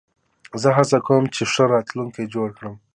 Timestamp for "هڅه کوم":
0.77-1.23